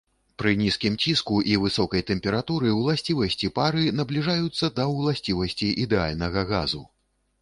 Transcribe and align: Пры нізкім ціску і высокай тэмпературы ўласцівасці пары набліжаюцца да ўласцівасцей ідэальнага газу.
Пры 0.41 0.51
нізкім 0.59 0.95
ціску 1.03 1.35
і 1.51 1.59
высокай 1.65 2.03
тэмпературы 2.07 2.71
ўласцівасці 2.79 3.51
пары 3.61 3.85
набліжаюцца 4.01 4.73
да 4.81 4.89
ўласцівасцей 4.97 5.71
ідэальнага 5.85 6.49
газу. 6.55 6.83